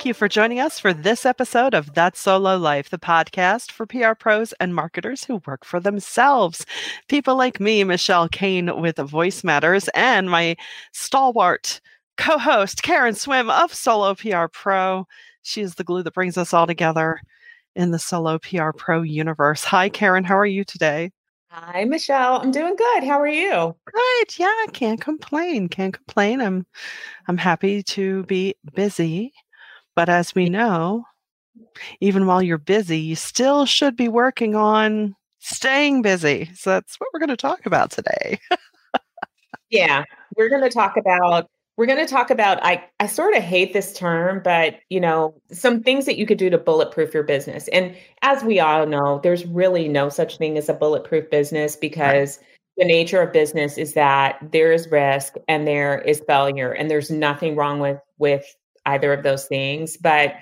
Thank 0.00 0.06
you 0.06 0.14
for 0.14 0.28
joining 0.28 0.60
us 0.60 0.80
for 0.80 0.94
this 0.94 1.26
episode 1.26 1.74
of 1.74 1.92
That 1.92 2.16
Solo 2.16 2.56
Life, 2.56 2.88
the 2.88 2.96
podcast 2.96 3.70
for 3.70 3.84
PR 3.84 4.14
pros 4.18 4.54
and 4.54 4.74
marketers 4.74 5.24
who 5.24 5.42
work 5.46 5.62
for 5.62 5.78
themselves. 5.78 6.64
People 7.08 7.36
like 7.36 7.60
me, 7.60 7.84
Michelle 7.84 8.26
Kane 8.26 8.80
with 8.80 8.96
Voice 8.96 9.44
Matters, 9.44 9.90
and 9.94 10.30
my 10.30 10.56
stalwart 10.94 11.82
co 12.16 12.38
host, 12.38 12.82
Karen 12.82 13.14
Swim 13.14 13.50
of 13.50 13.74
Solo 13.74 14.14
PR 14.14 14.46
Pro. 14.50 15.06
She 15.42 15.60
is 15.60 15.74
the 15.74 15.84
glue 15.84 16.02
that 16.04 16.14
brings 16.14 16.38
us 16.38 16.54
all 16.54 16.66
together 16.66 17.20
in 17.76 17.90
the 17.90 17.98
Solo 17.98 18.38
PR 18.38 18.70
Pro 18.74 19.02
universe. 19.02 19.64
Hi, 19.64 19.90
Karen. 19.90 20.24
How 20.24 20.38
are 20.38 20.46
you 20.46 20.64
today? 20.64 21.10
Hi, 21.50 21.84
Michelle. 21.84 22.40
I'm 22.40 22.52
doing 22.52 22.74
good. 22.74 23.04
How 23.04 23.20
are 23.20 23.28
you? 23.28 23.76
Good. 23.84 24.38
Yeah, 24.38 24.64
can't 24.72 24.98
complain. 24.98 25.68
Can't 25.68 25.92
complain. 25.92 26.40
I'm 26.40 26.64
I'm 27.28 27.36
happy 27.36 27.82
to 27.82 28.22
be 28.22 28.54
busy 28.74 29.34
but 29.94 30.08
as 30.08 30.34
we 30.34 30.48
know, 30.48 31.04
even 32.00 32.26
while 32.26 32.42
you're 32.42 32.58
busy, 32.58 32.98
you 32.98 33.16
still 33.16 33.66
should 33.66 33.96
be 33.96 34.08
working 34.08 34.54
on 34.54 35.14
staying 35.40 36.02
busy. 36.02 36.50
So 36.54 36.70
that's 36.70 36.98
what 36.98 37.08
we're 37.12 37.20
going 37.20 37.30
to 37.30 37.36
talk 37.36 37.66
about 37.66 37.90
today. 37.90 38.38
yeah, 39.70 40.04
we're 40.36 40.48
going 40.48 40.62
to 40.62 40.70
talk 40.70 40.96
about 40.96 41.48
we're 41.76 41.86
going 41.86 42.06
to 42.06 42.12
talk 42.12 42.30
about 42.30 42.62
I 42.62 42.84
I 43.00 43.06
sort 43.06 43.34
of 43.34 43.42
hate 43.42 43.72
this 43.72 43.94
term, 43.94 44.42
but 44.44 44.76
you 44.90 45.00
know, 45.00 45.34
some 45.50 45.82
things 45.82 46.04
that 46.04 46.18
you 46.18 46.26
could 46.26 46.36
do 46.36 46.50
to 46.50 46.58
bulletproof 46.58 47.14
your 47.14 47.22
business. 47.22 47.68
And 47.68 47.96
as 48.20 48.44
we 48.44 48.60
all 48.60 48.86
know, 48.86 49.18
there's 49.22 49.46
really 49.46 49.88
no 49.88 50.10
such 50.10 50.36
thing 50.36 50.58
as 50.58 50.68
a 50.68 50.74
bulletproof 50.74 51.30
business 51.30 51.76
because 51.76 52.36
right. 52.36 52.46
the 52.76 52.84
nature 52.84 53.22
of 53.22 53.32
business 53.32 53.78
is 53.78 53.94
that 53.94 54.38
there 54.52 54.72
is 54.72 54.90
risk 54.90 55.36
and 55.48 55.66
there 55.66 56.00
is 56.02 56.22
failure 56.26 56.72
and 56.72 56.90
there's 56.90 57.10
nothing 57.10 57.56
wrong 57.56 57.80
with 57.80 57.98
with 58.18 58.44
either 58.86 59.12
of 59.12 59.22
those 59.22 59.46
things, 59.46 59.96
but 59.96 60.34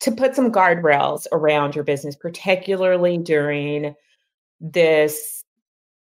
to 0.00 0.12
put 0.12 0.36
some 0.36 0.52
guardrails 0.52 1.26
around 1.32 1.74
your 1.74 1.84
business, 1.84 2.16
particularly 2.16 3.16
during 3.18 3.94
this 4.60 5.44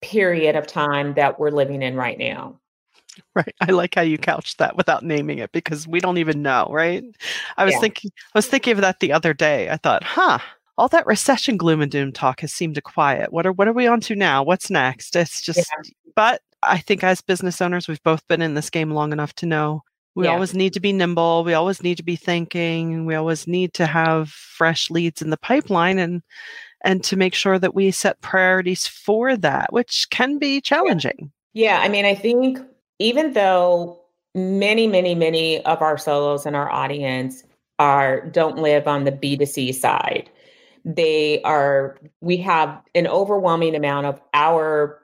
period 0.02 0.56
of 0.56 0.66
time 0.66 1.14
that 1.14 1.38
we're 1.38 1.50
living 1.50 1.82
in 1.82 1.96
right 1.96 2.18
now. 2.18 2.58
Right. 3.34 3.54
I 3.60 3.72
like 3.72 3.94
how 3.94 4.02
you 4.02 4.18
couched 4.18 4.58
that 4.58 4.76
without 4.76 5.02
naming 5.02 5.38
it 5.38 5.52
because 5.52 5.86
we 5.86 6.00
don't 6.00 6.18
even 6.18 6.42
know, 6.42 6.68
right? 6.70 7.04
I 7.56 7.64
was 7.64 7.74
yeah. 7.74 7.80
thinking 7.80 8.10
I 8.34 8.38
was 8.38 8.46
thinking 8.46 8.72
of 8.72 8.80
that 8.80 9.00
the 9.00 9.12
other 9.12 9.34
day. 9.34 9.68
I 9.68 9.76
thought, 9.76 10.02
huh, 10.02 10.38
all 10.78 10.88
that 10.88 11.06
recession 11.06 11.56
gloom 11.56 11.82
and 11.82 11.90
doom 11.90 12.12
talk 12.12 12.40
has 12.40 12.52
seemed 12.52 12.76
to 12.76 12.82
quiet. 12.82 13.32
What 13.32 13.46
are 13.46 13.52
what 13.52 13.68
are 13.68 13.72
we 13.72 13.86
on 13.86 14.00
to 14.02 14.16
now? 14.16 14.42
What's 14.42 14.70
next? 14.70 15.16
It's 15.16 15.42
just 15.42 15.58
yeah. 15.58 15.90
but 16.14 16.42
I 16.62 16.78
think 16.78 17.04
as 17.04 17.20
business 17.20 17.60
owners, 17.60 17.88
we've 17.88 18.02
both 18.02 18.26
been 18.28 18.42
in 18.42 18.54
this 18.54 18.70
game 18.70 18.90
long 18.90 19.12
enough 19.12 19.34
to 19.34 19.46
know 19.46 19.82
we 20.20 20.26
yeah. 20.26 20.32
always 20.32 20.54
need 20.54 20.74
to 20.74 20.80
be 20.80 20.92
nimble. 20.92 21.44
We 21.44 21.54
always 21.54 21.82
need 21.82 21.96
to 21.96 22.02
be 22.02 22.14
thinking. 22.14 23.06
We 23.06 23.14
always 23.14 23.46
need 23.46 23.72
to 23.74 23.86
have 23.86 24.28
fresh 24.28 24.90
leads 24.90 25.22
in 25.22 25.30
the 25.30 25.38
pipeline 25.38 25.98
and 25.98 26.22
and 26.82 27.02
to 27.04 27.16
make 27.16 27.34
sure 27.34 27.58
that 27.58 27.74
we 27.74 27.90
set 27.90 28.20
priorities 28.20 28.86
for 28.86 29.36
that, 29.36 29.72
which 29.72 30.06
can 30.10 30.38
be 30.38 30.60
challenging. 30.60 31.30
Yeah, 31.52 31.80
I 31.80 31.88
mean, 31.88 32.04
I 32.04 32.14
think 32.14 32.58
even 32.98 33.32
though 33.32 34.00
many, 34.34 34.86
many, 34.86 35.14
many 35.14 35.64
of 35.64 35.82
our 35.82 35.98
solos 35.98 36.46
and 36.46 36.54
our 36.54 36.70
audience 36.70 37.42
are 37.78 38.20
don't 38.28 38.58
live 38.58 38.86
on 38.86 39.04
the 39.04 39.12
B2C 39.12 39.74
side, 39.74 40.30
they 40.84 41.40
are 41.42 41.98
we 42.20 42.36
have 42.38 42.82
an 42.94 43.06
overwhelming 43.06 43.74
amount 43.74 44.06
of 44.06 44.20
our 44.34 45.02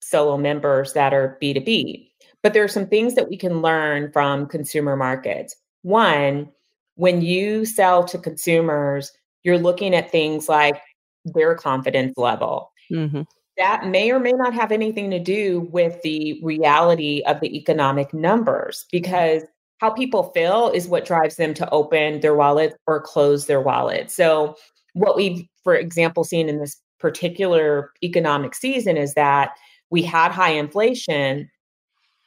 solo 0.00 0.38
members 0.38 0.94
that 0.94 1.12
are 1.12 1.38
B2B. 1.42 2.10
But 2.44 2.52
there 2.52 2.62
are 2.62 2.68
some 2.68 2.86
things 2.86 3.14
that 3.14 3.30
we 3.30 3.38
can 3.38 3.62
learn 3.62 4.12
from 4.12 4.46
consumer 4.46 4.96
markets. 4.96 5.56
One, 5.80 6.50
when 6.96 7.22
you 7.22 7.64
sell 7.64 8.04
to 8.04 8.18
consumers, 8.18 9.10
you're 9.44 9.58
looking 9.58 9.94
at 9.94 10.12
things 10.12 10.46
like 10.46 10.80
their 11.24 11.54
confidence 11.54 12.18
level. 12.18 12.70
Mm-hmm. 12.92 13.22
That 13.56 13.86
may 13.86 14.10
or 14.10 14.20
may 14.20 14.32
not 14.32 14.52
have 14.52 14.72
anything 14.72 15.10
to 15.10 15.18
do 15.18 15.68
with 15.72 16.02
the 16.02 16.38
reality 16.42 17.22
of 17.26 17.40
the 17.40 17.56
economic 17.56 18.12
numbers 18.12 18.84
because 18.92 19.42
how 19.78 19.90
people 19.90 20.24
feel 20.34 20.70
is 20.74 20.86
what 20.86 21.06
drives 21.06 21.36
them 21.36 21.54
to 21.54 21.70
open 21.70 22.20
their 22.20 22.34
wallet 22.34 22.76
or 22.86 23.00
close 23.00 23.46
their 23.46 23.60
wallet. 23.62 24.10
So, 24.10 24.56
what 24.92 25.16
we've, 25.16 25.46
for 25.62 25.74
example, 25.74 26.24
seen 26.24 26.50
in 26.50 26.58
this 26.58 26.76
particular 27.00 27.90
economic 28.02 28.54
season 28.54 28.98
is 28.98 29.14
that 29.14 29.56
we 29.90 30.02
had 30.02 30.30
high 30.30 30.52
inflation, 30.52 31.48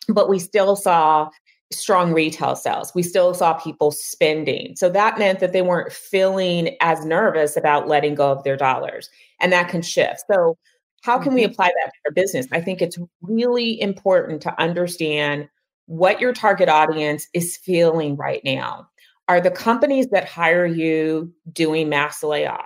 but 0.08 0.30
we 0.30 0.40
still 0.40 0.76
saw 0.76 1.30
strong 1.72 2.14
retail 2.14 2.56
sales. 2.56 2.94
We 2.96 3.04
still 3.04 3.34
saw 3.34 3.54
people 3.54 3.92
spending. 3.92 4.76
So 4.78 4.90
that 4.90 5.20
meant 5.20 5.40
that 5.40 5.52
they 5.52 5.62
weren't 5.62 5.92
feeling 5.92 6.78
as 6.80 7.06
nervous 7.06 7.58
about 7.58 7.88
letting 7.88 8.16
go 8.16 8.32
of 8.32 8.44
their 8.44 8.56
dollars. 8.56 9.10
And 9.42 9.52
that 9.52 9.70
can 9.70 9.82
shift. 9.82 10.22
So, 10.32 10.58
how 11.04 11.20
can 11.20 11.34
we 11.34 11.44
mm-hmm. 11.44 11.52
apply 11.52 11.68
that 11.68 11.92
to 11.92 12.00
our 12.08 12.12
business? 12.12 12.48
I 12.52 12.60
think 12.60 12.82
it's 12.82 12.98
really 13.22 13.80
important 13.80 14.42
to 14.42 14.60
understand 14.60 15.48
what 15.86 16.20
your 16.20 16.34
target 16.34 16.70
audience 16.70 17.28
is 17.34 17.56
feeling 17.56 18.16
right 18.16 18.42
now. 18.44 18.88
Are 19.30 19.40
the 19.40 19.52
companies 19.52 20.08
that 20.08 20.28
hire 20.28 20.66
you 20.66 21.32
doing 21.54 21.88
mass 21.88 22.22
layoffs? 22.22 22.66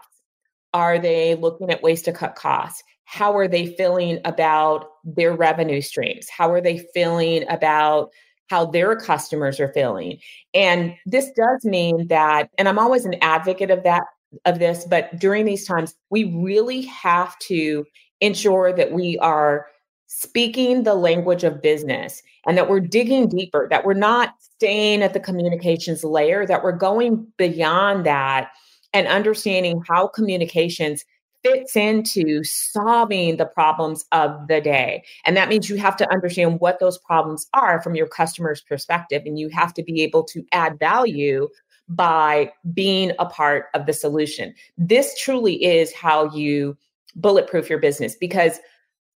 Are 0.74 0.98
they 0.98 1.36
looking 1.36 1.70
at 1.70 1.84
ways 1.84 2.02
to 2.04 2.14
cut 2.14 2.36
costs? 2.36 2.84
how 3.12 3.36
are 3.36 3.48
they 3.50 3.66
feeling 3.66 4.20
about 4.24 4.91
their 5.04 5.34
revenue 5.34 5.82
streams? 5.82 6.30
How 6.30 6.52
are 6.52 6.62
they 6.62 6.80
feeling 6.94 7.46
about 7.50 8.12
how 8.50 8.66
their 8.66 8.96
customers 8.96 9.60
are 9.60 9.72
feeling? 9.74 10.20
And 10.54 10.96
this 11.06 11.32
does 11.36 11.64
mean 11.64 12.08
that, 12.08 12.50
and 12.58 12.68
I'm 12.68 12.80
always 12.80 13.06
an 13.06 13.16
advocate 13.22 13.72
of 13.72 13.84
that, 13.84 14.04
of 14.46 14.60
this, 14.60 14.86
but 14.86 15.20
during 15.20 15.46
these 15.46 15.66
times, 15.66 15.96
we 16.10 16.26
really 16.36 16.82
have 16.84 17.38
to 17.40 17.86
ensure 18.22 18.72
that 18.74 18.92
we 18.92 19.18
are 19.20 19.68
speaking 20.08 20.84
the 20.84 20.94
language 20.94 21.44
of 21.44 21.62
business 21.62 22.22
and 22.46 22.58
that 22.58 22.70
we're 22.70 22.82
digging 22.82 23.30
deeper, 23.30 23.68
that 23.70 23.86
we're 23.86 23.94
not 23.94 24.36
staying 24.40 25.02
at 25.02 25.14
the 25.14 25.20
communications 25.20 26.04
layer, 26.04 26.46
that 26.46 26.64
we're 26.64 26.72
going 26.74 27.26
beyond 27.38 28.06
that 28.06 28.52
and 28.94 29.08
understanding 29.08 29.82
how 29.88 30.08
communications 30.08 31.06
fits 31.44 31.76
into 31.76 32.44
solving 32.44 33.38
the 33.38 33.46
problems 33.46 34.06
of 34.12 34.48
the 34.48 34.62
day. 34.62 35.04
And 35.26 35.36
that 35.38 35.50
means 35.50 35.70
you 35.70 35.78
have 35.78 35.98
to 35.98 36.12
understand 36.12 36.60
what 36.60 36.80
those 36.80 36.98
problems 36.98 37.48
are 37.54 37.82
from 37.82 37.96
your 37.96 38.08
customer's 38.08 38.62
perspective. 38.62 39.24
And 39.26 39.40
you 39.40 39.50
have 39.50 39.74
to 39.76 39.84
be 39.84 40.02
able 40.02 40.24
to 40.26 40.46
add 40.52 40.80
value 40.80 41.50
by 41.90 42.52
being 42.74 43.12
a 43.20 43.26
part 43.26 43.66
of 43.74 43.86
the 43.86 43.94
solution. 43.94 44.54
This 44.78 45.20
truly 45.20 45.64
is 45.64 45.94
how 45.94 46.34
you 46.34 46.78
bulletproof 47.16 47.70
your 47.70 47.80
business 47.80 48.16
because 48.16 48.60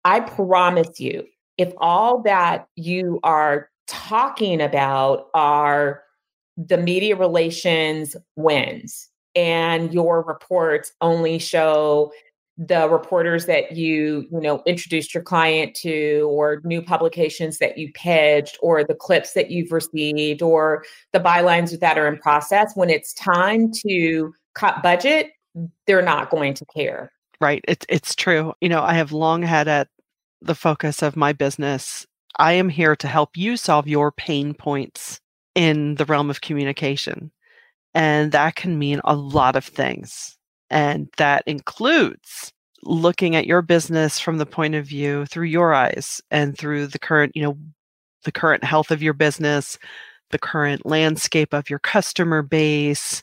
I 0.05 0.21
promise 0.21 0.99
you, 0.99 1.25
if 1.59 1.73
all 1.79 2.23
that 2.23 2.67
you 2.77 3.21
are 3.23 3.69
talking 3.87 4.61
about 4.61 5.29
are 5.35 6.03
the 6.57 6.79
media 6.79 7.15
relations 7.17 8.17
wins, 8.37 9.09
and 9.35 9.93
your 9.93 10.23
reports 10.23 10.93
only 11.01 11.39
show 11.39 12.13
the 12.59 12.89
reporters 12.89 13.47
that 13.47 13.73
you 13.73 14.27
you 14.31 14.41
know 14.41 14.63
introduced 14.67 15.15
your 15.15 15.23
client 15.23 15.75
to 15.75 16.29
or 16.31 16.61
new 16.65 16.83
publications 16.83 17.59
that 17.59 17.79
you 17.79 17.91
pitched 17.95 18.59
or 18.61 18.85
the 18.85 18.95
clips 18.95 19.33
that 19.33 19.51
you've 19.51 19.73
received 19.73 20.43
or 20.43 20.85
the 21.13 21.21
bylines 21.21 21.79
that 21.81 21.97
are 21.99 22.07
in 22.07 22.19
process 22.19 22.73
when 22.75 22.91
it's 22.91 23.15
time 23.15 23.71
to 23.73 24.33
cut 24.55 24.83
budget 24.83 25.31
they're 25.87 26.03
not 26.03 26.31
going 26.31 26.55
to 26.55 26.65
care. 26.67 27.13
Right 27.41 27.65
it's 27.67 27.87
it's 27.89 28.15
true. 28.15 28.53
You 28.61 28.69
know 28.69 28.83
i 28.83 28.95
have 28.95 29.13
long 29.13 29.43
had 29.43 29.67
at 29.67 29.89
the 30.43 30.55
focus 30.55 31.03
of 31.03 31.17
my 31.17 31.33
business 31.33 32.07
i 32.39 32.53
am 32.53 32.69
here 32.69 32.97
to 32.97 33.07
help 33.07 33.37
you 33.37 33.57
solve 33.57 33.87
your 33.87 34.11
pain 34.13 34.55
points 34.55 35.21
in 35.55 35.95
the 35.95 36.05
realm 36.05 36.31
of 36.31 36.41
communication 36.41 37.31
and 37.95 38.33
that 38.33 38.57
can 38.57 38.79
mean 38.79 39.01
a 39.05 39.15
lot 39.15 39.57
of 39.57 39.65
things. 39.65 40.37
And 40.71 41.09
that 41.19 41.43
includes 41.47 42.53
looking 42.85 43.37
at 43.37 43.47
your 43.47 43.63
business 43.63 44.19
from 44.19 44.39
the 44.39 44.47
point 44.47 44.75
of 44.75 44.87
view 44.87 45.27
through 45.27 45.47
your 45.47 45.75
eyes 45.75 46.21
and 46.31 46.57
through 46.57 46.89
the 46.89 46.99
current, 46.99 47.33
you 47.35 47.43
know, 47.43 47.57
the 48.25 48.33
current 48.33 48.65
health 48.65 48.91
of 48.91 49.03
your 49.03 49.13
business, 49.13 49.79
the 50.31 50.39
current 50.39 50.87
landscape 50.87 51.53
of 51.53 51.69
your 51.69 51.79
customer 51.79 52.43
base. 52.43 53.23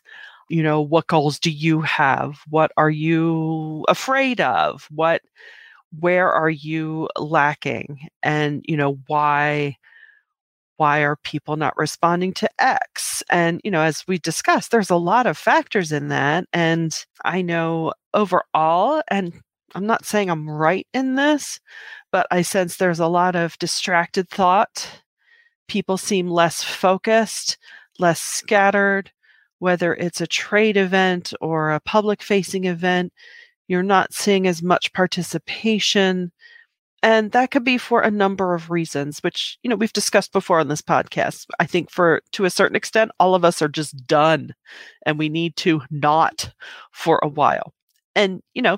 You 0.50 0.63
know, 0.63 0.81
what 0.81 1.07
goals 1.07 1.39
do 1.39 1.51
you 1.51 1.81
have? 1.81 2.39
What 2.50 2.71
are 2.75 2.89
you 2.89 3.86
afraid 3.88 4.42
of? 4.42 4.88
What, 4.89 5.21
where 6.00 6.31
are 6.31 6.50
you 6.50 7.07
lacking? 7.18 8.07
And, 8.24 8.66
you 8.68 8.75
know, 8.75 8.98
why 9.07 9.77
why 10.79 10.99
are 11.01 11.17
people 11.17 11.57
not 11.57 11.77
responding 11.77 12.33
to 12.35 12.49
X? 12.57 13.21
And, 13.29 13.59
you 13.65 13.71
know, 13.71 13.81
as 13.81 14.05
we 14.07 14.17
discussed, 14.17 14.71
there's 14.71 14.89
a 14.89 14.95
lot 14.95 15.27
of 15.27 15.37
factors 15.37 15.91
in 15.91 16.07
that. 16.07 16.45
And 16.53 16.95
I 17.25 17.41
know 17.41 17.91
overall, 18.13 19.03
and 19.09 19.33
I'm 19.75 19.85
not 19.85 20.05
saying 20.05 20.29
I'm 20.29 20.49
right 20.49 20.87
in 20.93 21.15
this, 21.15 21.59
but 22.13 22.27
I 22.31 22.43
sense 22.43 22.77
there's 22.77 23.01
a 23.01 23.07
lot 23.07 23.35
of 23.35 23.59
distracted 23.59 24.29
thought. 24.29 25.03
People 25.67 25.97
seem 25.97 26.29
less 26.29 26.63
focused, 26.63 27.57
less 27.99 28.21
scattered, 28.21 29.11
whether 29.59 29.93
it's 29.93 30.21
a 30.21 30.27
trade 30.27 30.77
event 30.77 31.33
or 31.41 31.71
a 31.71 31.81
public 31.81 32.23
facing 32.23 32.63
event, 32.63 33.11
you're 33.67 33.83
not 33.83 34.13
seeing 34.13 34.47
as 34.47 34.63
much 34.63 34.93
participation. 34.93 36.31
And 37.01 37.31
that 37.31 37.51
could 37.51 37.63
be 37.63 37.77
for 37.77 38.01
a 38.01 38.11
number 38.11 38.53
of 38.53 38.69
reasons, 38.69 39.19
which, 39.19 39.57
you 39.63 39.69
know, 39.69 39.75
we've 39.75 39.93
discussed 39.93 40.33
before 40.33 40.59
on 40.59 40.67
this 40.67 40.81
podcast. 40.81 41.45
I 41.59 41.65
think 41.65 41.89
for 41.89 42.21
to 42.33 42.45
a 42.45 42.49
certain 42.49 42.75
extent, 42.75 43.11
all 43.19 43.35
of 43.35 43.45
us 43.45 43.61
are 43.61 43.69
just 43.69 44.05
done 44.05 44.53
and 45.05 45.17
we 45.17 45.29
need 45.29 45.55
to 45.57 45.81
not 45.89 46.51
for 46.91 47.19
a 47.23 47.27
while. 47.27 47.73
And, 48.15 48.41
you 48.53 48.61
know, 48.61 48.77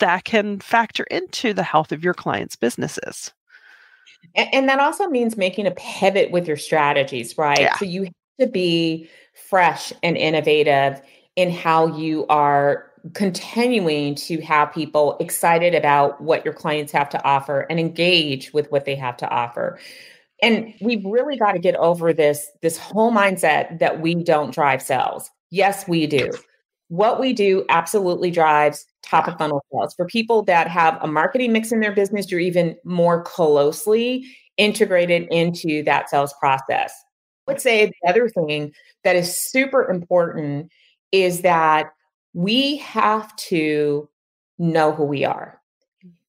that 0.00 0.24
can 0.24 0.60
factor 0.60 1.04
into 1.04 1.54
the 1.54 1.62
health 1.62 1.92
of 1.92 2.04
your 2.04 2.14
clients' 2.14 2.56
businesses. 2.56 3.32
And, 4.34 4.68
that 4.68 4.80
also 4.80 5.06
means 5.06 5.36
making 5.36 5.66
a 5.66 5.70
pivot 5.72 6.30
with 6.30 6.48
your 6.48 6.56
strategies, 6.56 7.38
right? 7.38 7.60
Yeah. 7.60 7.76
So 7.76 7.84
you 7.84 8.04
have 8.04 8.12
to 8.40 8.46
be 8.46 9.08
fresh 9.48 9.92
and 10.02 10.16
innovative 10.16 11.00
in 11.36 11.50
how 11.50 11.96
you 11.96 12.26
are 12.28 12.90
continuing 13.12 14.14
to 14.14 14.40
have 14.40 14.72
people 14.72 15.16
excited 15.20 15.74
about 15.74 16.20
what 16.22 16.44
your 16.44 16.54
clients 16.54 16.92
have 16.92 17.08
to 17.10 17.22
offer 17.22 17.66
and 17.68 17.78
engage 17.78 18.52
with 18.54 18.70
what 18.72 18.86
they 18.86 18.94
have 18.94 19.16
to 19.18 19.28
offer. 19.28 19.78
And 20.42 20.74
we've 20.80 21.04
really 21.04 21.36
got 21.36 21.52
to 21.52 21.58
get 21.58 21.76
over 21.76 22.12
this 22.12 22.50
this 22.62 22.78
whole 22.78 23.12
mindset 23.12 23.78
that 23.78 24.00
we 24.00 24.14
don't 24.14 24.54
drive 24.54 24.80
sales. 24.82 25.30
Yes 25.50 25.86
we 25.86 26.06
do. 26.06 26.30
What 26.88 27.20
we 27.20 27.32
do 27.32 27.64
absolutely 27.68 28.30
drives 28.30 28.86
top 29.02 29.28
of 29.28 29.36
funnel 29.36 29.62
sales. 29.72 29.94
For 29.94 30.06
people 30.06 30.42
that 30.44 30.68
have 30.68 30.98
a 31.02 31.06
marketing 31.06 31.52
mix 31.52 31.72
in 31.72 31.80
their 31.80 31.92
business 31.92 32.30
you're 32.30 32.40
even 32.40 32.76
more 32.84 33.22
closely 33.22 34.24
integrated 34.56 35.28
into 35.30 35.82
that 35.84 36.08
sales 36.08 36.34
process. 36.40 36.94
I 37.46 37.52
would 37.52 37.60
say 37.60 37.86
the 37.86 38.08
other 38.08 38.28
thing 38.30 38.72
that 39.02 39.16
is 39.16 39.38
super 39.38 39.90
important 39.90 40.70
is 41.12 41.42
that 41.42 41.90
we 42.34 42.76
have 42.78 43.34
to 43.36 44.08
know 44.58 44.92
who 44.92 45.04
we 45.04 45.24
are. 45.24 45.60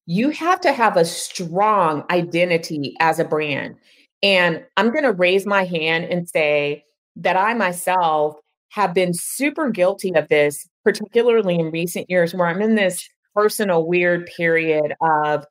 You 0.06 0.30
have 0.30 0.60
to 0.62 0.72
have 0.72 0.96
a 0.96 1.04
strong 1.04 2.04
identity 2.10 2.94
as 3.00 3.18
a 3.18 3.24
brand. 3.24 3.76
And 4.22 4.64
I'm 4.76 4.92
going 4.92 5.04
to 5.04 5.12
raise 5.12 5.46
my 5.46 5.64
hand 5.64 6.04
and 6.04 6.28
say 6.28 6.84
that 7.16 7.36
I 7.36 7.54
myself 7.54 8.36
have 8.70 8.94
been 8.94 9.12
super 9.14 9.70
guilty 9.70 10.14
of 10.14 10.28
this, 10.28 10.68
particularly 10.84 11.56
in 11.56 11.70
recent 11.70 12.08
years, 12.08 12.34
where 12.34 12.46
I'm 12.46 12.62
in 12.62 12.76
this 12.76 13.08
personal 13.34 13.86
weird 13.86 14.26
period 14.26 14.94
of 15.00 15.44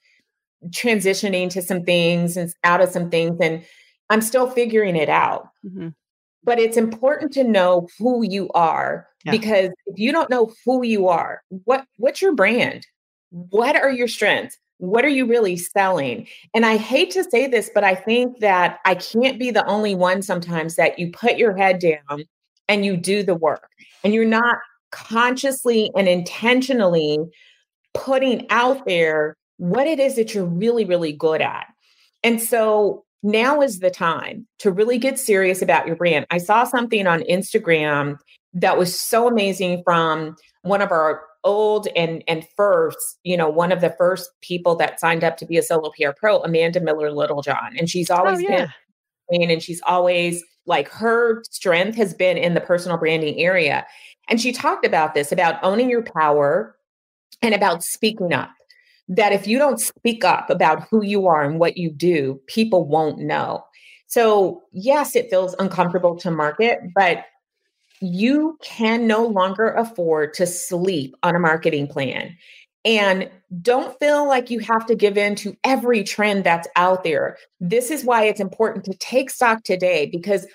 transitioning 0.69 1.50
to 1.52 1.62
some 1.62 1.84
things 1.84 2.38
and 2.38 2.54
out 2.63 2.81
of 2.81 2.90
some 2.90 3.10
things. 3.10 3.38
And 3.42 3.63
I'm 4.10 4.22
still 4.22 4.50
figuring 4.50 4.96
it 4.96 5.10
out. 5.10 5.50
Mm-hmm. 5.66 5.90
But 6.45 6.59
it's 6.59 6.77
important 6.77 7.33
to 7.33 7.44
know 7.44 7.88
who 8.00 8.24
you 8.24 8.50
are 8.53 9.07
yeah. 9.25 9.31
because 9.31 9.69
if 9.88 9.97
you 9.97 10.12
don't 10.12 10.30
know 10.30 10.53
who 10.65 10.83
you 10.83 11.07
are, 11.07 11.42
what 11.50 11.86
what's 11.97 12.21
your 12.21 12.33
brand? 12.33 12.86
What 13.31 13.75
are 13.75 13.92
your 13.92 14.07
strengths? 14.07 14.57
What 14.77 15.06
are 15.06 15.09
you 15.09 15.25
really 15.25 15.57
selling? 15.57 16.27
And 16.53 16.65
I 16.65 16.77
hate 16.77 17.12
to 17.12 17.24
say 17.24 17.47
this, 17.47 17.71
but 17.74 17.83
I 17.83 17.95
think 17.95 18.39
that 18.39 18.80
I 18.86 18.95
can't 18.95 19.39
be 19.39 19.50
the 19.50 19.65
only 19.65 19.95
one 19.95 20.21
sometimes 20.21 20.75
that 20.75 21.00
you 21.00 21.12
put 21.12 21.38
your 21.38 21.56
head 21.56 21.80
down 21.80 22.25
and 22.68 22.86
you 22.86 22.97
do 22.97 23.24
the 23.24 23.36
work 23.36 23.69
and 24.03 24.13
you're 24.13 24.25
not 24.25 24.57
consciously 24.92 25.92
and 25.95 26.07
intentionally 26.07 27.19
putting 27.94 28.45
out 28.50 28.86
there 28.86 29.38
what 29.57 29.88
it 29.88 30.00
is 30.00 30.15
that 30.18 30.33
you're 30.33 30.45
really, 30.45 30.86
really 30.86 31.13
good 31.13 31.42
at. 31.42 31.68
And 32.24 32.42
so 32.42 33.05
now 33.25 33.62
is 33.62 33.80
the 33.80 33.89
time 33.89 34.48
to 34.60 34.72
really 34.72 34.98
get 34.98 35.19
serious 35.19 35.62
about 35.62 35.88
your 35.88 35.95
brand. 35.95 36.25
I 36.30 36.38
saw 36.38 36.63
something 36.63 37.07
on 37.07 37.22
Instagram 37.22 38.18
that 38.54 38.77
was 38.77 38.98
so 38.98 39.27
amazing 39.27 39.81
from 39.83 40.36
one 40.62 40.81
of 40.81 40.92
our 40.92 41.24
old 41.44 41.88
and 41.95 42.24
and 42.27 42.45
first, 42.56 43.19
you 43.24 43.36
know, 43.36 43.50
one 43.50 43.72
of 43.72 43.81
the 43.81 43.94
first 43.98 44.30
people 44.42 44.75
that 44.75 45.00
signed 45.00 45.24
up 45.24 45.38
to 45.38 45.45
be 45.45 45.57
a 45.57 45.63
solo 45.63 45.92
PR 45.92 46.12
pro, 46.16 46.39
Amanda 46.42 46.80
Miller 46.80 47.12
Littlejohn. 47.12 47.75
And 47.77 47.89
she's 47.89 48.10
oh, 48.10 48.16
always 48.16 48.39
oh, 48.39 48.48
yeah. 48.50 48.68
been 49.30 49.50
and 49.50 49.62
she's 49.62 49.81
always 49.86 50.44
like 50.66 50.88
her 50.89 51.44
strength 51.50 51.95
has 51.95 52.13
been 52.13 52.38
in 52.38 52.54
the 52.54 52.62
personal 52.62 52.98
branding 52.98 53.39
area. 53.39 53.86
And 54.30 54.42
she 54.42 54.51
talked 54.51 54.86
about 54.86 55.13
this 55.13 55.31
about 55.31 55.63
owning 55.63 55.89
your 55.89 56.04
power 56.04 56.75
and 57.42 57.54
about 57.54 57.83
speaking 57.83 58.33
up 58.33 58.50
that 59.07 59.34
if 59.34 59.48
you 59.48 59.57
don't 59.57 59.80
speak 59.80 60.24
up 60.24 60.50
about 60.50 60.88
who 60.90 61.04
you 61.04 61.28
are 61.28 61.44
and 61.44 61.60
what 61.60 61.78
you 61.78 61.92
do, 61.92 62.40
people 62.48 62.88
won't 62.88 63.19
know. 63.19 63.63
So, 64.07 64.63
yes, 64.72 65.16
it 65.16 65.30
feels 65.30 65.56
uncomfortable 65.60 66.16
to 66.18 66.31
market, 66.31 66.80
but 66.94 67.25
you 68.02 68.57
can 68.62 69.07
no 69.07 69.25
longer 69.25 69.69
afford 69.69 70.34
to 70.36 70.46
sleep 70.46 71.16
on 71.24 71.36
a 71.36 71.40
marketing 71.40 71.88
plan. 71.88 72.36
And 72.84 73.31
don't 73.62 73.98
feel 74.00 74.28
like 74.28 74.52
you 74.52 74.60
have 74.60 74.86
to 74.88 74.96
give 74.96 75.18
in 75.18 75.36
to 75.38 75.57
every 75.63 76.04
trend 76.04 76.44
that's 76.44 76.68
out 76.75 77.04
there. 77.04 77.38
This 77.60 77.90
is 77.90 78.06
why 78.06 78.25
it's 78.25 78.40
important 78.40 78.86
to 78.86 78.94
take 78.94 79.31
stock 79.31 79.63
today 79.63 80.07
because 80.12 80.46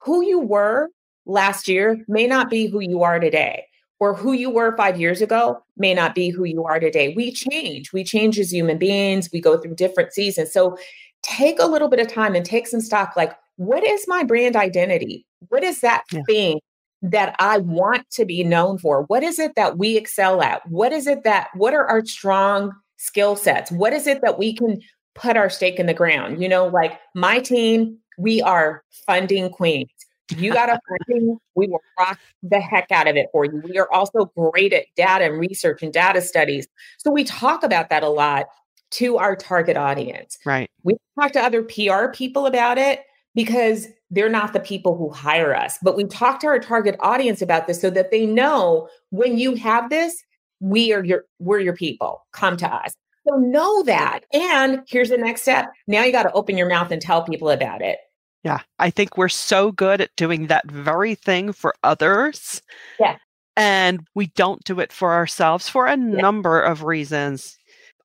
who 0.00 0.24
you 0.24 0.40
were 0.40 0.88
last 1.26 1.68
year 1.68 2.02
may 2.08 2.26
not 2.26 2.48
be 2.48 2.66
who 2.68 2.80
you 2.80 3.02
are 3.02 3.18
today 3.18 3.64
or 4.00 4.14
who 4.14 4.32
you 4.32 4.50
were 4.50 4.76
five 4.76 5.00
years 5.00 5.22
ago 5.22 5.62
may 5.76 5.94
not 5.94 6.14
be 6.14 6.28
who 6.28 6.44
you 6.44 6.64
are 6.64 6.80
today. 6.80 7.14
We 7.14 7.32
change, 7.32 7.92
we 7.92 8.04
change 8.04 8.38
as 8.38 8.52
human 8.52 8.78
beings, 8.78 9.30
we 9.32 9.40
go 9.40 9.56
through 9.58 9.76
different 9.76 10.12
seasons. 10.12 10.52
So 10.52 10.76
take 11.22 11.58
a 11.58 11.66
little 11.66 11.88
bit 11.88 12.00
of 12.00 12.08
time 12.08 12.34
and 12.34 12.44
take 12.44 12.66
some 12.66 12.80
stock 12.80 13.14
like, 13.16 13.32
what 13.56 13.84
is 13.84 14.06
my 14.08 14.24
brand 14.24 14.56
identity? 14.56 15.26
What 15.48 15.62
is 15.62 15.80
that 15.80 16.04
yeah. 16.12 16.22
thing 16.26 16.60
that 17.02 17.36
I 17.38 17.58
want 17.58 18.08
to 18.10 18.24
be 18.24 18.42
known 18.42 18.78
for? 18.78 19.04
What 19.04 19.22
is 19.22 19.38
it 19.38 19.54
that 19.56 19.78
we 19.78 19.96
excel 19.96 20.42
at? 20.42 20.68
What 20.68 20.92
is 20.92 21.06
it 21.06 21.22
that, 21.24 21.48
what 21.54 21.74
are 21.74 21.86
our 21.86 22.04
strong 22.04 22.72
skill 22.96 23.36
sets? 23.36 23.70
What 23.70 23.92
is 23.92 24.06
it 24.06 24.22
that 24.22 24.38
we 24.38 24.54
can 24.54 24.80
put 25.14 25.36
our 25.36 25.48
stake 25.50 25.78
in 25.78 25.86
the 25.86 25.94
ground? 25.94 26.42
You 26.42 26.48
know, 26.48 26.66
like 26.66 26.98
my 27.14 27.38
team, 27.40 27.98
we 28.18 28.42
are 28.42 28.82
funding 29.06 29.50
queens. 29.50 29.90
You 30.36 30.52
got 30.52 30.70
a 30.70 30.80
funding, 30.88 31.38
we 31.54 31.68
will 31.68 31.80
rock 31.98 32.18
the 32.42 32.60
heck 32.60 32.90
out 32.90 33.06
of 33.06 33.16
it 33.16 33.26
for 33.30 33.44
you. 33.44 33.62
We 33.64 33.78
are 33.78 33.90
also 33.92 34.30
great 34.36 34.72
at 34.72 34.86
data 34.96 35.26
and 35.26 35.38
research 35.38 35.82
and 35.82 35.92
data 35.92 36.22
studies. 36.22 36.66
So 36.98 37.10
we 37.10 37.24
talk 37.24 37.62
about 37.62 37.90
that 37.90 38.02
a 38.02 38.08
lot 38.08 38.46
to 38.92 39.18
our 39.18 39.36
target 39.36 39.76
audience. 39.76 40.38
Right. 40.46 40.70
We 40.82 40.96
talk 41.20 41.32
to 41.32 41.40
other 41.40 41.62
PR 41.62 42.08
people 42.12 42.46
about 42.46 42.78
it 42.78 43.00
because 43.34 43.88
they're 44.10 44.28
not 44.28 44.52
the 44.52 44.60
people 44.60 44.96
who 44.96 45.10
hire 45.10 45.54
us. 45.54 45.78
But 45.82 45.96
we 45.96 46.04
talk 46.04 46.40
to 46.40 46.46
our 46.46 46.58
target 46.58 46.96
audience 47.00 47.42
about 47.42 47.66
this 47.66 47.80
so 47.80 47.90
that 47.90 48.10
they 48.10 48.24
know 48.26 48.88
when 49.10 49.36
you 49.36 49.56
have 49.56 49.90
this, 49.90 50.22
we 50.60 50.92
are 50.92 51.04
your 51.04 51.24
we're 51.38 51.60
your 51.60 51.74
people. 51.74 52.24
Come 52.32 52.56
to 52.58 52.72
us. 52.72 52.94
So 53.28 53.36
know 53.36 53.82
that. 53.84 54.20
And 54.32 54.82
here's 54.86 55.08
the 55.08 55.18
next 55.18 55.42
step. 55.42 55.72
Now 55.86 56.04
you 56.04 56.12
got 56.12 56.24
to 56.24 56.32
open 56.32 56.56
your 56.56 56.68
mouth 56.68 56.90
and 56.90 57.02
tell 57.02 57.24
people 57.24 57.50
about 57.50 57.82
it. 57.82 57.98
Yeah, 58.44 58.60
I 58.78 58.90
think 58.90 59.16
we're 59.16 59.30
so 59.30 59.72
good 59.72 60.02
at 60.02 60.14
doing 60.16 60.48
that 60.48 60.70
very 60.70 61.14
thing 61.14 61.52
for 61.52 61.74
others. 61.82 62.60
Yeah. 63.00 63.16
And 63.56 64.06
we 64.14 64.26
don't 64.28 64.62
do 64.64 64.80
it 64.80 64.92
for 64.92 65.14
ourselves 65.14 65.68
for 65.68 65.86
a 65.86 65.90
yeah. 65.90 65.96
number 65.96 66.60
of 66.60 66.82
reasons. 66.82 67.56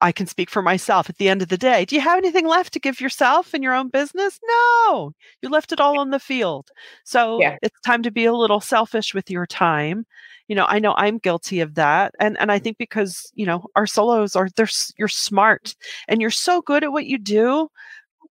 I 0.01 0.13
can 0.13 0.27
speak 0.27 0.50
for 0.50 0.62
myself 0.62 1.10
at 1.10 1.17
the 1.17 1.27
end 1.27 1.41
of 1.41 1.50
the 1.50 1.58
day. 1.58 1.84
Do 1.84 1.96
you 1.96 2.01
have 2.01 2.17
anything 2.17 2.48
left 2.48 2.72
to 2.74 2.79
give 2.79 3.01
yourself 3.01 3.53
in 3.53 3.62
your 3.62 3.74
own 3.74 3.89
business? 3.89 4.39
No, 4.48 5.13
you 5.41 5.50
left 5.50 5.74
it 5.74 5.81
all 5.81 6.00
on 6.00 6.12
the 6.12 6.19
field. 6.19 6.69
So 7.03 7.41
yeah. 7.41 7.58
it's 7.62 7.79
time 7.81 8.03
to 8.03 8.12
be 8.12 8.24
a 8.24 8.34
little 8.34 8.62
selfish 8.62 9.13
with 9.13 9.29
your 9.29 9.46
time. 9.46 10.05
You 10.48 10.55
know, 10.55 10.65
I 10.67 10.79
know 10.79 10.93
I'm 10.96 11.17
guilty 11.17 11.60
of 11.60 11.75
that. 11.75 12.15
And 12.19 12.39
and 12.39 12.50
I 12.50 12.60
mm. 12.60 12.63
think 12.63 12.77
because, 12.77 13.29
you 13.36 13.46
know, 13.46 13.65
our 13.75 13.86
solos 13.86 14.38
are 14.38 14.48
they're 14.55 14.69
you're 14.98 15.10
smart 15.10 15.75
and 16.08 16.22
you're 16.22 16.31
so 16.31 16.62
good 16.62 16.84
at 16.84 16.93
what 16.93 17.05
you 17.05 17.17
do 17.17 17.69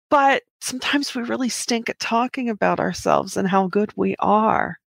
but 0.09 0.43
sometimes 0.61 1.13
we 1.15 1.23
really 1.23 1.49
stink 1.49 1.89
at 1.89 1.99
talking 1.99 2.49
about 2.49 2.79
ourselves 2.79 3.37
and 3.37 3.47
how 3.47 3.67
good 3.67 3.91
we 3.95 4.15
are, 4.19 4.79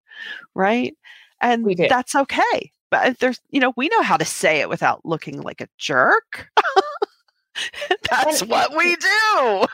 right? 0.54 0.96
And 1.40 1.66
that's 1.88 2.14
okay. 2.14 2.72
But 2.90 3.18
there's, 3.18 3.40
you 3.50 3.60
know, 3.60 3.72
we 3.76 3.88
know 3.88 4.02
how 4.02 4.16
to 4.16 4.24
say 4.24 4.60
it 4.60 4.68
without 4.68 5.04
looking 5.04 5.40
like 5.42 5.60
a 5.60 5.68
jerk. 5.76 6.48
that's 8.10 8.42
what 8.44 8.76
we 8.76 8.96
do. 8.96 9.64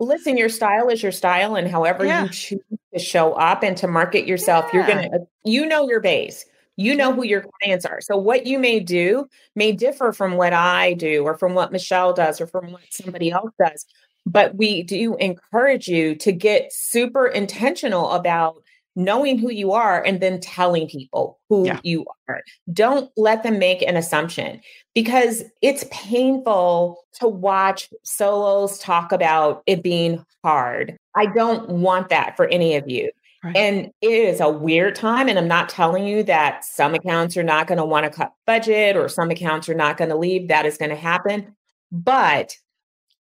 Listen, 0.00 0.36
your 0.36 0.48
style 0.48 0.88
is 0.88 1.02
your 1.02 1.10
style, 1.10 1.56
and 1.56 1.68
however 1.68 2.04
yeah. 2.04 2.22
you 2.22 2.28
choose 2.28 2.60
to 2.94 3.00
show 3.00 3.32
up 3.32 3.64
and 3.64 3.76
to 3.78 3.88
market 3.88 4.28
yourself, 4.28 4.66
yeah. 4.66 4.78
you're 4.78 4.86
gonna, 4.86 5.18
you 5.44 5.66
know, 5.66 5.88
your 5.88 6.00
base 6.00 6.44
you 6.78 6.94
know 6.96 7.12
who 7.12 7.20
mm-hmm. 7.20 7.30
your 7.30 7.44
clients 7.60 7.84
are. 7.84 8.00
So 8.00 8.16
what 8.16 8.46
you 8.46 8.58
may 8.58 8.80
do 8.80 9.26
may 9.54 9.72
differ 9.72 10.12
from 10.12 10.36
what 10.36 10.54
I 10.54 10.94
do 10.94 11.24
or 11.24 11.36
from 11.36 11.54
what 11.54 11.72
Michelle 11.72 12.14
does 12.14 12.40
or 12.40 12.46
from 12.46 12.72
what 12.72 12.82
somebody 12.90 13.30
else 13.30 13.50
does 13.58 13.84
but 14.28 14.54
we 14.56 14.82
do 14.82 15.16
encourage 15.16 15.88
you 15.88 16.14
to 16.16 16.32
get 16.32 16.72
super 16.72 17.26
intentional 17.26 18.10
about 18.10 18.62
knowing 18.94 19.38
who 19.38 19.50
you 19.50 19.72
are 19.72 20.02
and 20.02 20.20
then 20.20 20.40
telling 20.40 20.88
people 20.88 21.38
who 21.48 21.66
yeah. 21.66 21.78
you 21.84 22.04
are. 22.28 22.42
Don't 22.72 23.10
let 23.16 23.44
them 23.44 23.58
make 23.58 23.80
an 23.82 23.96
assumption 23.96 24.60
because 24.92 25.44
it's 25.62 25.84
painful 25.92 26.98
to 27.14 27.28
watch 27.28 27.88
solos 28.02 28.78
talk 28.80 29.12
about 29.12 29.62
it 29.66 29.84
being 29.84 30.24
hard. 30.44 30.96
I 31.14 31.26
don't 31.26 31.68
want 31.68 32.08
that 32.08 32.36
for 32.36 32.46
any 32.48 32.74
of 32.74 32.90
you. 32.90 33.10
Right. 33.42 33.56
And 33.56 33.92
it 34.00 34.08
is 34.08 34.40
a 34.40 34.48
weird 34.48 34.96
time. 34.96 35.28
And 35.28 35.38
I'm 35.38 35.48
not 35.48 35.68
telling 35.68 36.06
you 36.06 36.22
that 36.24 36.64
some 36.64 36.94
accounts 36.94 37.36
are 37.36 37.44
not 37.44 37.68
going 37.68 37.78
to 37.78 37.84
want 37.84 38.04
to 38.04 38.10
cut 38.10 38.32
budget 38.46 38.96
or 38.96 39.08
some 39.08 39.30
accounts 39.30 39.68
are 39.68 39.74
not 39.74 39.96
going 39.96 40.10
to 40.10 40.16
leave. 40.16 40.48
That 40.48 40.66
is 40.66 40.76
going 40.76 40.90
to 40.90 40.96
happen. 40.96 41.54
But 41.92 42.56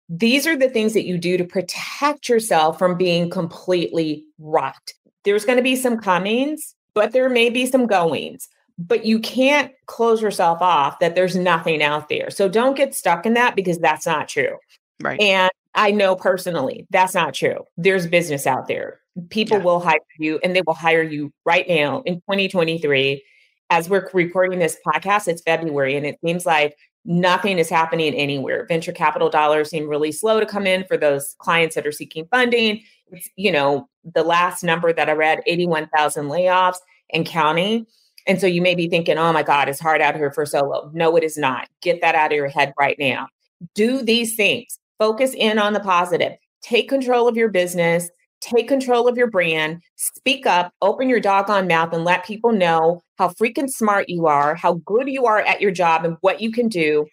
these 0.09 0.47
are 0.47 0.55
the 0.55 0.69
things 0.69 0.93
that 0.93 1.05
you 1.05 1.17
do 1.17 1.37
to 1.37 1.43
protect 1.43 2.29
yourself 2.29 2.79
from 2.79 2.97
being 2.97 3.29
completely 3.29 4.25
rocked. 4.39 4.95
There's 5.23 5.45
going 5.45 5.57
to 5.57 5.63
be 5.63 5.75
some 5.75 5.97
comings, 5.97 6.73
but 6.93 7.11
there 7.11 7.29
may 7.29 7.49
be 7.49 7.65
some 7.65 7.85
goings. 7.85 8.47
But 8.79 9.05
you 9.05 9.19
can't 9.19 9.71
close 9.87 10.21
yourself 10.21 10.61
off 10.61 10.99
that 10.99 11.15
there's 11.15 11.35
nothing 11.35 11.81
out 11.81 12.09
there. 12.09 12.29
So 12.29 12.47
don't 12.47 12.77
get 12.77 12.95
stuck 12.95 13.25
in 13.25 13.33
that 13.33 13.55
because 13.55 13.79
that's 13.79 14.05
not 14.05 14.27
true. 14.27 14.57
Right. 15.01 15.19
And 15.19 15.51
I 15.77 15.91
know 15.91 16.15
personally 16.15 16.87
that's 16.89 17.13
not 17.13 17.35
true. 17.35 17.63
There's 17.77 18.07
business 18.07 18.47
out 18.47 18.67
there. 18.67 18.99
People 19.29 19.59
yeah. 19.59 19.63
will 19.63 19.79
hire 19.79 19.99
you 20.17 20.39
and 20.43 20.55
they 20.55 20.63
will 20.65 20.73
hire 20.73 21.03
you 21.03 21.31
right 21.45 21.67
now 21.69 22.01
in 22.01 22.15
2023. 22.15 23.23
As 23.69 23.87
we're 23.87 24.09
recording 24.13 24.59
this 24.59 24.77
podcast, 24.85 25.27
it's 25.27 25.41
February 25.43 25.95
and 25.95 26.05
it 26.05 26.17
seems 26.25 26.45
like 26.45 26.75
nothing 27.05 27.59
is 27.59 27.69
happening 27.69 28.15
anywhere. 28.15 28.65
Venture 28.67 28.91
capital 28.91 29.29
dollars 29.29 29.69
seem 29.69 29.87
really 29.87 30.11
slow 30.11 30.39
to 30.39 30.45
come 30.47 30.65
in 30.65 30.83
for 30.85 30.97
those 30.97 31.35
clients 31.37 31.75
that 31.75 31.85
are 31.85 31.91
seeking 31.91 32.27
funding. 32.31 32.81
It's, 33.11 33.29
you 33.35 33.51
know, 33.51 33.87
the 34.15 34.23
last 34.23 34.63
number 34.63 34.91
that 34.91 35.09
I 35.09 35.13
read 35.13 35.41
81,000 35.45 36.25
layoffs 36.25 36.77
and 37.13 37.25
counting. 37.25 37.85
And 38.25 38.41
so 38.41 38.47
you 38.47 38.61
may 38.63 38.73
be 38.73 38.89
thinking, 38.89 39.17
oh 39.17 39.31
my 39.31 39.43
God, 39.43 39.69
it's 39.69 39.79
hard 39.79 40.01
out 40.01 40.15
here 40.15 40.31
for 40.31 40.45
solo. 40.45 40.89
No, 40.93 41.15
it 41.17 41.23
is 41.23 41.37
not. 41.37 41.69
Get 41.81 42.01
that 42.01 42.15
out 42.15 42.31
of 42.31 42.35
your 42.35 42.49
head 42.49 42.73
right 42.79 42.97
now. 42.99 43.27
Do 43.75 44.01
these 44.01 44.35
things 44.35 44.79
Focus 44.99 45.33
in 45.33 45.59
on 45.59 45.73
the 45.73 45.79
positive. 45.79 46.33
Take 46.61 46.89
control 46.89 47.27
of 47.27 47.37
your 47.37 47.49
business, 47.49 48.09
take 48.41 48.67
control 48.67 49.07
of 49.07 49.17
your 49.17 49.29
brand, 49.29 49.81
speak 49.95 50.45
up, 50.45 50.73
open 50.81 51.09
your 51.09 51.19
doggone 51.19 51.67
mouth, 51.67 51.93
and 51.93 52.03
let 52.03 52.25
people 52.25 52.51
know 52.51 53.01
how 53.17 53.29
freaking 53.29 53.69
smart 53.69 54.09
you 54.09 54.27
are, 54.27 54.55
how 54.55 54.73
good 54.85 55.07
you 55.07 55.25
are 55.25 55.41
at 55.41 55.61
your 55.61 55.71
job, 55.71 56.05
and 56.05 56.17
what 56.21 56.41
you 56.41 56.51
can 56.51 56.67
do. 56.67 57.05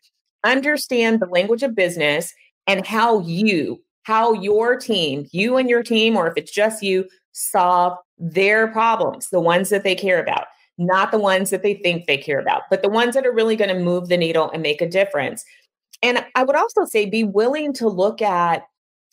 Understand 0.45 1.21
the 1.21 1.27
language 1.27 1.63
of 1.63 1.75
business 1.75 2.33
and 2.67 2.87
how 2.87 3.21
you, 3.21 3.83
how 4.05 4.33
your 4.35 4.77
team, 4.77 5.27
you 5.33 5.57
and 5.57 5.69
your 5.69 5.83
team, 5.83 6.17
or 6.17 6.27
if 6.27 6.35
it's 6.37 6.53
just 6.53 6.83
you, 6.83 7.07
solve 7.33 7.99
their 8.19 8.69
problems, 8.69 9.29
the 9.31 9.41
ones 9.41 9.71
that 9.71 9.85
they 9.85 9.95
care 9.95 10.23
about, 10.23 10.47
not 10.79 11.11
the 11.11 11.19
ones 11.19 11.51
that 11.51 11.63
they 11.63 11.75
think 11.75 12.07
they 12.07 12.19
care 12.19 12.39
about, 12.39 12.63
but 12.71 12.83
the 12.83 12.89
ones 12.89 13.15
that 13.15 13.27
are 13.27 13.33
really 13.33 13.57
going 13.57 13.75
to 13.75 13.83
move 13.83 14.09
the 14.09 14.17
needle 14.17 14.51
and 14.53 14.63
make 14.63 14.81
a 14.81 14.89
difference. 14.89 15.45
And 16.03 16.25
I 16.35 16.45
would 16.45 16.57
also 16.57 16.85
say 16.85 17.07
be 17.07 17.25
willing 17.25 17.73
to 17.75 17.89
look 17.89 18.21
at 18.21 18.65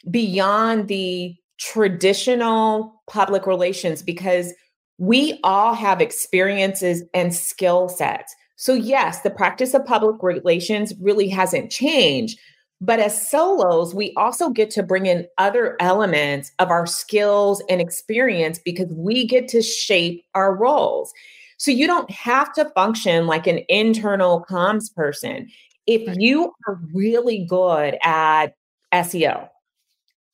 beyond 0.09 0.87
the 0.87 1.35
traditional 1.59 3.01
public 3.07 3.45
relations 3.45 4.01
because 4.01 4.53
we 4.97 5.39
all 5.43 5.73
have 5.73 6.01
experiences 6.01 7.03
and 7.13 7.33
skill 7.33 7.89
sets. 7.89 8.35
So, 8.55 8.73
yes, 8.73 9.21
the 9.21 9.29
practice 9.29 9.73
of 9.73 9.85
public 9.85 10.21
relations 10.21 10.93
really 10.99 11.27
hasn't 11.29 11.71
changed. 11.71 12.39
But 12.79 12.99
as 12.99 13.29
solos, 13.29 13.93
we 13.93 14.13
also 14.17 14.49
get 14.49 14.71
to 14.71 14.83
bring 14.83 15.05
in 15.05 15.27
other 15.37 15.77
elements 15.79 16.51
of 16.57 16.71
our 16.71 16.87
skills 16.87 17.63
and 17.69 17.79
experience 17.79 18.59
because 18.63 18.91
we 18.91 19.25
get 19.25 19.47
to 19.49 19.61
shape 19.61 20.23
our 20.33 20.55
roles. 20.55 21.13
So 21.57 21.69
you 21.69 21.85
don't 21.85 22.09
have 22.09 22.51
to 22.53 22.69
function 22.71 23.27
like 23.27 23.45
an 23.45 23.61
internal 23.69 24.43
comms 24.49 24.93
person 24.93 25.47
if 25.87 26.17
you 26.17 26.53
are 26.67 26.79
really 26.93 27.45
good 27.45 27.97
at 28.03 28.53
SEO, 28.93 29.49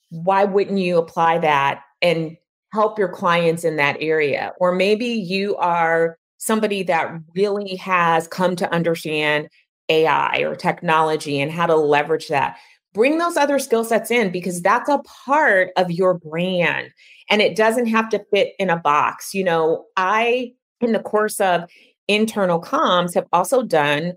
why 0.09 0.43
wouldn't 0.43 0.79
you 0.79 0.97
apply 0.97 1.39
that 1.39 1.81
and 2.01 2.37
help 2.73 2.99
your 2.99 3.09
clients 3.09 3.63
in 3.63 3.77
that 3.77 3.97
area? 3.99 4.53
Or 4.59 4.73
maybe 4.73 5.05
you 5.05 5.55
are 5.57 6.17
somebody 6.37 6.83
that 6.83 7.11
really 7.35 7.75
has 7.77 8.27
come 8.27 8.55
to 8.55 8.71
understand 8.71 9.49
AI 9.89 10.39
or 10.39 10.55
technology 10.55 11.39
and 11.39 11.51
how 11.51 11.65
to 11.65 11.75
leverage 11.75 12.27
that. 12.27 12.57
Bring 12.93 13.17
those 13.17 13.37
other 13.37 13.59
skill 13.59 13.83
sets 13.83 14.11
in 14.11 14.31
because 14.31 14.61
that's 14.61 14.89
a 14.89 15.01
part 15.25 15.69
of 15.77 15.91
your 15.91 16.15
brand 16.15 16.89
and 17.29 17.41
it 17.41 17.55
doesn't 17.55 17.87
have 17.87 18.09
to 18.09 18.23
fit 18.33 18.53
in 18.59 18.69
a 18.69 18.77
box. 18.77 19.33
You 19.33 19.43
know, 19.43 19.85
I, 19.95 20.53
in 20.81 20.93
the 20.93 20.99
course 20.99 21.39
of 21.39 21.69
internal 22.07 22.61
comms, 22.61 23.13
have 23.13 23.27
also 23.33 23.63
done 23.63 24.13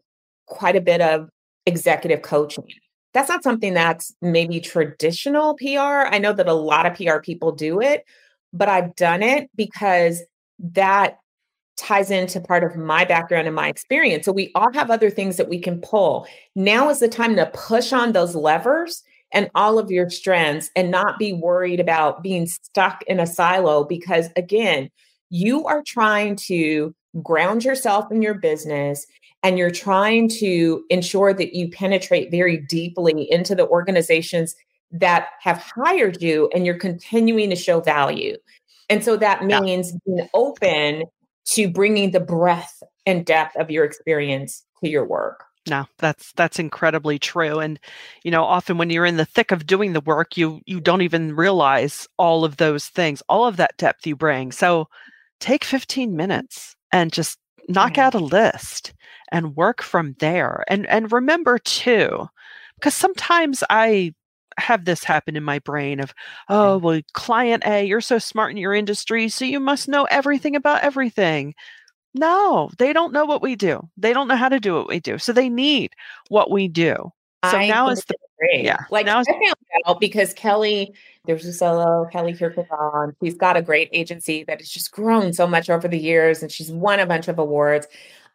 quite 0.51 0.77
a 0.77 0.81
bit 0.81 1.01
of 1.01 1.31
executive 1.65 2.23
coaching. 2.23 2.67
That's 3.15 3.29
not 3.29 3.43
something 3.43 3.75
that's 3.75 4.15
maybe 4.21 4.61
traditional 4.61 5.55
PR. 5.55 6.07
I 6.09 6.19
know 6.19 6.33
that 6.33 6.47
a 6.47 6.55
lot 6.55 6.87
of 6.87 6.95
PR 6.95 7.19
people 7.21 7.53
do 7.53 7.81
it, 7.81 8.05
but 8.53 8.69
I've 8.69 8.95
done 8.95 9.23
it 9.23 9.51
because 9.57 10.23
that 10.59 11.19
ties 11.77 12.11
into 12.11 12.41
part 12.41 12.63
of 12.63 12.77
my 12.77 13.05
background 13.05 13.47
and 13.47 13.57
my 13.57 13.69
experience. 13.69 14.27
So 14.27 14.33
we 14.33 14.53
all 14.55 14.73
have 14.75 14.91
other 14.91 15.11
things 15.11 15.39
that 15.39 15.49
we 15.49 15.59
can 15.59 15.81
pull. 15.81 16.27
Now 16.55 16.91
is 16.91 17.01
the 17.01 17.09
time 17.09 17.37
to 17.37 17.51
push 17.55 17.93
on 17.93 18.13
those 18.13 18.35
levers 18.35 19.03
and 19.33 19.51
all 19.55 19.79
of 19.79 19.91
your 19.91 20.11
strengths 20.11 20.71
and 20.77 20.91
not 20.91 21.19
be 21.19 21.33
worried 21.33 21.81
about 21.81 22.23
being 22.23 22.47
stuck 22.47 23.03
in 23.07 23.19
a 23.19 23.27
silo 23.27 23.85
because 23.85 24.29
again, 24.37 24.91
you 25.31 25.67
are 25.67 25.83
trying 25.87 26.37
to 26.37 26.95
ground 27.23 27.65
yourself 27.65 28.11
in 28.13 28.23
your 28.23 28.35
business 28.35 29.07
and 29.43 29.59
you're 29.59 29.71
trying 29.71 30.29
to 30.29 30.85
ensure 30.91 31.33
that 31.33 31.55
you 31.55 31.71
penetrate 31.71 32.31
very 32.31 32.59
deeply 32.59 33.31
into 33.31 33.55
the 33.55 33.67
organizations 33.69 34.55
that 34.93 35.29
have 35.41 35.59
hired 35.59 36.21
you 36.21 36.51
and 36.55 36.67
you're 36.67 36.79
continuing 36.79 37.51
to 37.51 37.57
show 37.57 37.81
value. 37.81 38.37
And 38.89 39.05
so 39.05 39.17
that 39.17 39.45
means 39.45 39.93
yeah. 39.93 39.99
being 40.05 40.29
open 40.35 41.05
to 41.47 41.71
bringing 41.71 42.11
the 42.11 42.21
breadth 42.21 42.83
and 43.07 43.25
depth 43.25 43.57
of 43.57 43.71
your 43.71 43.85
experience 43.85 44.65
to 44.83 44.91
your 44.91 45.07
work. 45.07 45.45
No, 45.69 45.87
that's 45.99 46.33
that's 46.33 46.59
incredibly 46.59 47.19
true 47.19 47.61
and 47.61 47.79
you 48.25 48.31
know 48.31 48.45
often 48.45 48.79
when 48.79 48.89
you're 48.89 49.05
in 49.05 49.19
the 49.19 49.27
thick 49.27 49.53
of 49.53 49.67
doing 49.67 49.93
the 49.93 50.01
work 50.01 50.39
you 50.39 50.63
you 50.65 50.81
don't 50.81 51.03
even 51.03 51.37
realize 51.37 52.09
all 52.17 52.45
of 52.45 52.57
those 52.57 52.87
things, 52.87 53.23
all 53.29 53.47
of 53.47 53.59
that 53.59 53.77
depth 53.77 54.07
you 54.07 54.17
bring. 54.17 54.53
So 54.53 54.89
take 55.39 55.65
15 55.65 56.17
minutes 56.17 56.75
and 56.93 57.13
just 57.13 57.39
knock 57.69 57.99
out 57.99 58.15
a 58.15 58.19
list 58.19 58.95
and 59.33 59.57
work 59.57 59.83
from 59.83 60.15
there. 60.19 60.65
And 60.69 60.87
and 60.87 61.13
remember 61.13 61.59
too, 61.59 62.29
because 62.77 62.95
sometimes 62.95 63.63
I 63.71 64.15
have 64.59 64.85
this 64.85 65.05
happen 65.05 65.37
in 65.37 65.45
my 65.45 65.59
brain 65.61 66.01
of, 66.01 66.15
oh, 66.49 66.79
mm. 66.79 66.83
well, 66.83 67.01
client 67.13 67.63
A, 67.67 67.85
you're 67.85 68.01
so 68.01 68.19
smart 68.19 68.51
in 68.51 68.57
your 68.57 68.75
industry, 68.75 69.29
so 69.29 69.45
you 69.45 69.61
must 69.61 69.89
know 69.89 70.05
everything 70.05 70.57
about 70.57 70.83
everything. 70.83 71.55
No, 72.15 72.71
they 72.79 72.93
don't 72.93 73.13
know 73.13 73.25
what 73.25 73.43
we 73.43 73.57
do. 73.57 73.89
They 73.97 74.13
don't 74.13 74.29
know 74.29 74.37
how 74.37 74.49
to 74.49 74.61
do 74.61 74.75
what 74.75 74.89
we 74.89 75.01
do. 75.01 75.19
So 75.19 75.33
they 75.33 75.49
need 75.49 75.95
what 76.29 76.51
we 76.51 76.67
do. 76.67 77.13
So 77.49 77.57
I 77.57 77.69
now 77.69 77.89
is 77.89 78.05
the 78.05 78.17
agree. 78.41 78.65
yeah. 78.65 78.85
Like 78.91 79.07
now 79.07 79.21
I 79.21 79.25
found 79.25 79.55
out 79.87 80.01
because 80.01 80.35
Kelly, 80.35 80.93
there's 81.25 81.47
a 81.47 81.53
solo 81.53 82.07
Kelly 82.11 82.35
Kirkwood. 82.35 82.67
She's 83.23 83.37
got 83.37 83.57
a 83.57 83.63
great 83.63 83.89
agency 83.93 84.45
that 84.45 84.61
has 84.61 84.69
just 84.69 84.91
grown 84.91 85.33
so 85.33 85.47
much 85.47 85.71
over 85.71 85.89
the 85.89 85.99
years, 85.99 86.43
and 86.43 86.51
she's 86.51 86.71
won 86.71 87.01
a 87.01 87.07
bunch 87.07 87.29
of 87.29 87.39
awards. 87.39 87.87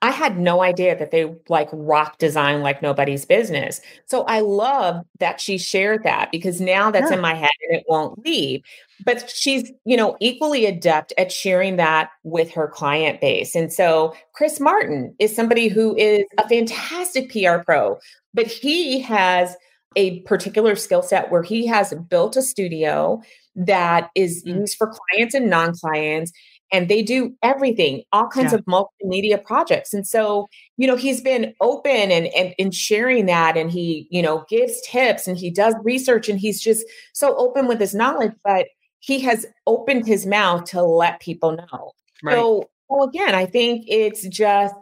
I 0.06 0.12
had 0.12 0.38
no 0.38 0.62
idea 0.62 0.96
that 0.96 1.10
they 1.10 1.34
like 1.50 1.68
rock 1.74 2.20
design 2.20 2.62
like 2.62 2.80
nobody's 2.80 3.26
business. 3.26 3.82
So 4.06 4.22
I 4.26 4.42
love 4.42 5.04
that 5.18 5.42
she 5.42 5.58
shared 5.58 6.04
that 6.04 6.32
because 6.32 6.62
now 6.62 6.92
that's 6.92 7.10
yeah. 7.10 7.16
in 7.16 7.22
my 7.24 7.34
head 7.34 7.50
and 7.68 7.80
it 7.80 7.86
won't 7.90 8.24
leave. 8.24 8.62
But 9.04 9.28
she's, 9.32 9.72
you 9.84 9.98
know, 9.98 10.16
equally 10.20 10.68
adept 10.68 11.12
at 11.18 11.32
sharing 11.32 11.78
that 11.78 12.12
with 12.22 12.52
her 12.52 12.68
client 12.68 13.20
base. 13.20 13.56
And 13.56 13.74
so 13.74 14.16
Chris 14.34 14.60
Martin 14.60 15.16
is 15.18 15.36
somebody 15.36 15.70
who 15.70 15.96
is 15.98 16.24
a 16.38 16.48
fantastic 16.48 17.32
PR 17.32 17.64
pro, 17.66 17.98
but 18.32 18.46
he 18.46 19.00
has 19.00 19.56
a 19.96 20.20
particular 20.20 20.76
skill 20.76 21.02
set 21.02 21.32
where 21.32 21.42
he 21.42 21.66
has 21.66 21.96
built 22.10 22.38
a 22.38 22.44
studio 22.44 23.24
that 23.56 24.12
is 24.14 24.44
mm. 24.44 24.60
used 24.60 24.78
for 24.78 24.94
clients 25.10 25.34
and 25.34 25.50
non-clients 25.50 26.32
and 26.76 26.90
they 26.90 27.02
do 27.02 27.34
everything 27.42 28.04
all 28.12 28.28
kinds 28.28 28.52
yeah. 28.52 28.60
of 28.60 28.66
multimedia 28.66 29.42
projects 29.44 29.94
and 29.94 30.06
so 30.06 30.48
you 30.78 30.86
know 30.86 30.96
he's 30.96 31.22
been 31.22 31.54
open 31.62 32.12
and, 32.12 32.28
and 32.28 32.54
and 32.60 32.76
sharing 32.76 33.26
that 33.26 33.56
and 33.56 33.72
he 33.72 34.08
you 34.12 34.22
know 34.22 34.46
gives 34.50 34.82
tips 34.82 35.28
and 35.28 35.38
he 35.38 35.50
does 35.50 35.74
research 35.84 36.28
and 36.28 36.40
he's 36.40 36.62
just 36.62 36.86
so 37.14 37.36
open 37.38 37.68
with 37.68 37.80
his 37.80 37.96
knowledge 37.96 38.34
but 38.44 38.68
he 39.00 39.20
has 39.20 39.46
opened 39.66 40.06
his 40.06 40.26
mouth 40.26 40.66
to 40.66 40.82
let 40.84 41.20
people 41.22 41.54
know 41.54 41.92
right. 42.24 42.36
so 42.36 42.70
well 42.90 43.08
again 43.08 43.34
i 43.34 43.46
think 43.46 43.86
it's 43.88 44.28
just 44.28 44.76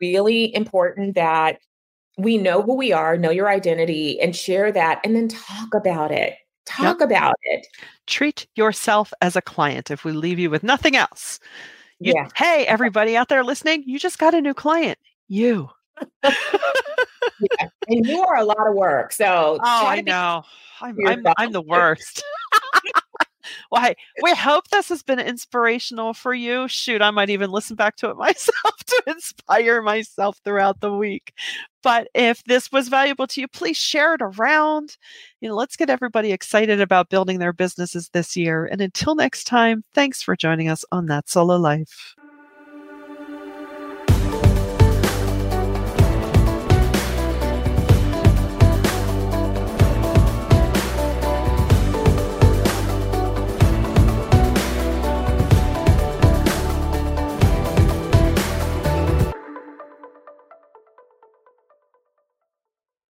really 0.00 0.54
important 0.54 1.14
that 1.14 1.58
we 2.18 2.38
know 2.38 2.62
who 2.62 2.74
we 2.74 2.92
are 2.92 3.16
know 3.18 3.30
your 3.30 3.48
identity 3.48 4.20
and 4.20 4.34
share 4.34 4.72
that 4.72 5.00
and 5.04 5.14
then 5.14 5.28
talk 5.28 5.74
about 5.74 6.10
it 6.10 6.34
Talk 6.76 7.00
yep. 7.00 7.08
about 7.08 7.34
it. 7.44 7.66
Treat 8.06 8.46
yourself 8.54 9.12
as 9.20 9.36
a 9.36 9.42
client 9.42 9.90
if 9.90 10.04
we 10.04 10.12
leave 10.12 10.38
you 10.38 10.50
with 10.50 10.62
nothing 10.62 10.96
else. 10.96 11.38
You, 12.00 12.14
yeah. 12.16 12.28
Hey, 12.34 12.66
everybody 12.66 13.16
out 13.16 13.28
there 13.28 13.44
listening, 13.44 13.84
you 13.86 13.98
just 13.98 14.18
got 14.18 14.34
a 14.34 14.40
new 14.40 14.54
client. 14.54 14.98
You. 15.28 15.70
yeah. 16.24 17.68
And 17.88 18.06
you 18.06 18.22
are 18.22 18.36
a 18.36 18.44
lot 18.44 18.66
of 18.66 18.74
work. 18.74 19.12
So, 19.12 19.58
oh, 19.62 19.86
I 19.86 20.00
know. 20.00 20.42
I'm, 20.80 20.96
I'm, 21.06 21.22
I'm, 21.38 21.52
the 21.52 21.62
worst. 21.62 22.24
Well, 23.70 23.82
hey, 23.82 23.94
we 24.22 24.34
hope 24.34 24.68
this 24.68 24.88
has 24.88 25.02
been 25.02 25.18
inspirational 25.18 26.14
for 26.14 26.34
you. 26.34 26.68
Shoot, 26.68 27.02
I 27.02 27.10
might 27.10 27.30
even 27.30 27.50
listen 27.50 27.76
back 27.76 27.96
to 27.96 28.10
it 28.10 28.16
myself 28.18 28.76
to 28.86 29.02
inspire 29.06 29.82
myself 29.82 30.38
throughout 30.44 30.80
the 30.80 30.92
week. 30.92 31.32
But 31.82 32.08
if 32.14 32.44
this 32.44 32.70
was 32.70 32.88
valuable 32.88 33.26
to 33.28 33.40
you, 33.40 33.48
please 33.48 33.76
share 33.76 34.14
it 34.14 34.22
around. 34.22 34.96
You 35.40 35.48
know, 35.48 35.56
let's 35.56 35.76
get 35.76 35.90
everybody 35.90 36.32
excited 36.32 36.80
about 36.80 37.10
building 37.10 37.38
their 37.38 37.52
businesses 37.52 38.08
this 38.12 38.36
year. 38.36 38.66
And 38.66 38.80
until 38.80 39.14
next 39.14 39.44
time, 39.44 39.82
thanks 39.94 40.22
for 40.22 40.36
joining 40.36 40.68
us 40.68 40.84
on 40.92 41.06
That 41.06 41.28
Solo 41.28 41.56
Life. 41.56 42.14